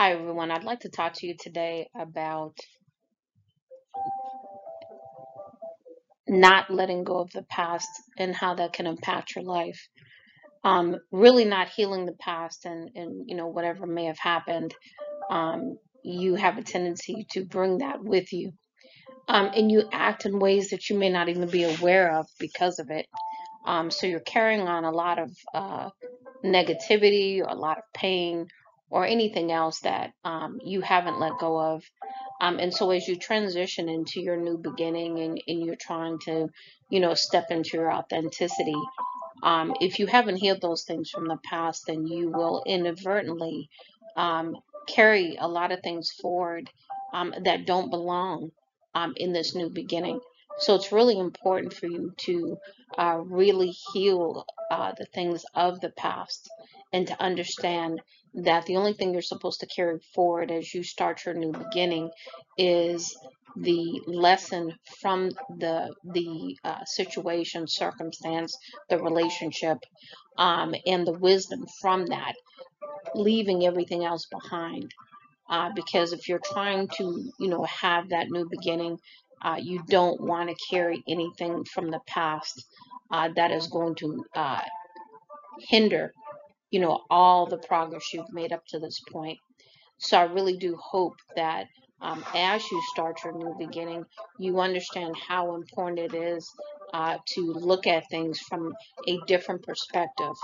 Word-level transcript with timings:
Hi, 0.00 0.12
everyone. 0.12 0.52
I'd 0.52 0.62
like 0.62 0.78
to 0.80 0.90
talk 0.90 1.14
to 1.14 1.26
you 1.26 1.34
today 1.36 1.88
about 1.92 2.56
not 6.28 6.70
letting 6.70 7.02
go 7.02 7.18
of 7.18 7.32
the 7.32 7.42
past 7.42 7.88
and 8.16 8.32
how 8.32 8.54
that 8.54 8.72
can 8.72 8.86
impact 8.86 9.34
your 9.34 9.44
life. 9.44 9.88
Um, 10.62 10.98
really 11.10 11.44
not 11.44 11.70
healing 11.70 12.06
the 12.06 12.14
past 12.20 12.64
and, 12.64 12.90
and 12.94 13.28
you 13.28 13.34
know 13.34 13.48
whatever 13.48 13.88
may 13.88 14.04
have 14.04 14.20
happened. 14.20 14.72
Um, 15.30 15.78
you 16.04 16.36
have 16.36 16.58
a 16.58 16.62
tendency 16.62 17.26
to 17.32 17.44
bring 17.44 17.78
that 17.78 18.00
with 18.00 18.32
you, 18.32 18.52
um, 19.26 19.50
and 19.52 19.68
you 19.68 19.88
act 19.92 20.26
in 20.26 20.38
ways 20.38 20.70
that 20.70 20.88
you 20.88 20.96
may 20.96 21.08
not 21.10 21.28
even 21.28 21.48
be 21.50 21.64
aware 21.64 22.16
of 22.16 22.26
because 22.38 22.78
of 22.78 22.90
it. 22.90 23.06
Um, 23.66 23.90
so 23.90 24.06
you're 24.06 24.20
carrying 24.20 24.68
on 24.68 24.84
a 24.84 24.92
lot 24.92 25.18
of 25.18 25.32
uh, 25.52 25.90
negativity 26.44 27.42
a 27.44 27.56
lot 27.56 27.78
of 27.78 27.84
pain 27.92 28.46
or 28.90 29.06
anything 29.06 29.52
else 29.52 29.80
that 29.80 30.12
um, 30.24 30.60
you 30.64 30.80
haven't 30.80 31.20
let 31.20 31.38
go 31.38 31.58
of. 31.58 31.84
Um, 32.40 32.58
and 32.58 32.72
so 32.72 32.90
as 32.90 33.06
you 33.08 33.16
transition 33.16 33.88
into 33.88 34.20
your 34.20 34.36
new 34.36 34.58
beginning 34.58 35.18
and, 35.20 35.42
and 35.46 35.64
you're 35.64 35.76
trying 35.76 36.18
to, 36.20 36.48
you 36.90 37.00
know, 37.00 37.14
step 37.14 37.46
into 37.50 37.76
your 37.76 37.92
authenticity, 37.92 38.76
um, 39.42 39.74
if 39.80 39.98
you 39.98 40.06
haven't 40.06 40.36
healed 40.36 40.60
those 40.60 40.84
things 40.84 41.10
from 41.10 41.28
the 41.28 41.38
past, 41.44 41.84
then 41.86 42.06
you 42.06 42.30
will 42.30 42.62
inadvertently 42.66 43.68
um, 44.16 44.56
carry 44.88 45.36
a 45.40 45.48
lot 45.48 45.72
of 45.72 45.80
things 45.82 46.10
forward 46.10 46.70
um, 47.12 47.34
that 47.44 47.66
don't 47.66 47.90
belong 47.90 48.50
um, 48.94 49.14
in 49.16 49.32
this 49.32 49.54
new 49.54 49.70
beginning. 49.70 50.20
So 50.60 50.74
it's 50.74 50.92
really 50.92 51.18
important 51.18 51.74
for 51.74 51.86
you 51.86 52.12
to 52.18 52.58
uh, 52.96 53.20
really 53.24 53.70
heal 53.92 54.44
uh, 54.70 54.92
the 54.98 55.06
things 55.06 55.44
of 55.54 55.80
the 55.80 55.90
past 55.90 56.48
and 56.92 57.06
to 57.06 57.22
understand 57.22 58.00
that 58.34 58.66
the 58.66 58.76
only 58.76 58.92
thing 58.92 59.12
you're 59.12 59.22
supposed 59.22 59.60
to 59.60 59.66
carry 59.66 59.98
forward 60.14 60.50
as 60.50 60.74
you 60.74 60.82
start 60.82 61.24
your 61.24 61.34
new 61.34 61.52
beginning 61.52 62.10
is 62.56 63.16
the 63.56 64.00
lesson 64.06 64.74
from 65.00 65.30
the 65.58 65.94
the 66.04 66.56
uh, 66.64 66.84
situation, 66.84 67.66
circumstance, 67.66 68.56
the 68.88 68.98
relationship, 69.02 69.78
um, 70.38 70.74
and 70.86 71.06
the 71.06 71.18
wisdom 71.18 71.66
from 71.80 72.06
that, 72.06 72.34
leaving 73.14 73.66
everything 73.66 74.04
else 74.04 74.26
behind. 74.26 74.92
Uh, 75.50 75.70
because 75.74 76.12
if 76.12 76.28
you're 76.28 76.40
trying 76.44 76.88
to, 76.88 77.30
you 77.40 77.48
know, 77.48 77.64
have 77.64 78.10
that 78.10 78.28
new 78.30 78.48
beginning, 78.50 78.98
uh, 79.42 79.56
you 79.60 79.82
don't 79.88 80.20
want 80.20 80.50
to 80.50 80.56
carry 80.70 81.02
anything 81.08 81.64
from 81.64 81.90
the 81.90 82.00
past 82.06 82.64
uh, 83.12 83.28
that 83.36 83.50
is 83.50 83.68
going 83.68 83.94
to 83.96 84.24
uh, 84.34 84.62
hinder, 85.68 86.12
you 86.70 86.80
know, 86.80 87.02
all 87.10 87.46
the 87.46 87.58
progress 87.58 88.12
you've 88.12 88.32
made 88.32 88.52
up 88.52 88.64
to 88.68 88.78
this 88.78 89.00
point. 89.12 89.38
So 89.98 90.18
I 90.18 90.24
really 90.24 90.56
do 90.56 90.76
hope 90.76 91.14
that 91.36 91.66
um, 92.00 92.24
as 92.34 92.62
you 92.70 92.82
start 92.92 93.24
your 93.24 93.32
new 93.34 93.54
beginning, 93.58 94.04
you 94.38 94.60
understand 94.60 95.16
how 95.16 95.54
important 95.54 95.98
it 95.98 96.14
is 96.14 96.48
uh, 96.92 97.18
to 97.34 97.40
look 97.54 97.86
at 97.86 98.08
things 98.10 98.38
from 98.40 98.72
a 99.08 99.18
different 99.26 99.62
perspective 99.64 100.34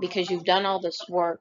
because 0.00 0.30
you've 0.30 0.44
done 0.44 0.66
all 0.66 0.80
this 0.80 0.98
work. 1.08 1.40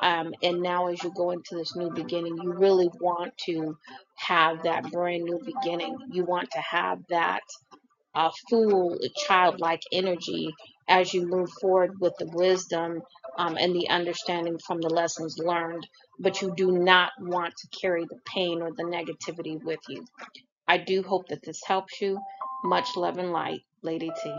Um, 0.00 0.34
and 0.42 0.62
now, 0.62 0.88
as 0.88 1.02
you 1.02 1.12
go 1.14 1.30
into 1.30 1.56
this 1.56 1.76
new 1.76 1.90
beginning, 1.90 2.38
you 2.42 2.52
really 2.52 2.88
want 3.00 3.36
to 3.46 3.76
have 4.16 4.62
that 4.64 4.90
brand 4.90 5.24
new 5.24 5.40
beginning. 5.44 5.96
You 6.10 6.24
want 6.24 6.50
to 6.52 6.60
have 6.60 7.00
that 7.10 7.42
uh, 8.14 8.30
full 8.48 8.98
childlike 9.26 9.82
energy 9.92 10.52
as 10.88 11.14
you 11.14 11.26
move 11.26 11.50
forward 11.60 11.92
with 12.00 12.14
the 12.18 12.28
wisdom 12.32 13.02
um, 13.38 13.56
and 13.56 13.74
the 13.74 13.88
understanding 13.88 14.58
from 14.66 14.80
the 14.80 14.88
lessons 14.88 15.38
learned, 15.38 15.86
but 16.18 16.42
you 16.42 16.52
do 16.56 16.72
not 16.72 17.12
want 17.20 17.54
to 17.56 17.80
carry 17.80 18.04
the 18.04 18.18
pain 18.26 18.62
or 18.62 18.70
the 18.72 18.84
negativity 18.84 19.62
with 19.62 19.80
you. 19.88 20.04
I 20.66 20.78
do 20.78 21.02
hope 21.02 21.28
that 21.28 21.42
this 21.44 21.60
helps 21.66 22.00
you. 22.00 22.18
Much 22.64 22.96
love 22.96 23.18
and 23.18 23.32
light, 23.32 23.62
Lady 23.82 24.10
T. 24.22 24.34